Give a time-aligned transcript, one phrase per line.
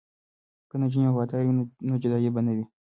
[0.69, 1.53] که نجونې وفادارې وي
[1.87, 2.65] نو جدایی به نه وي.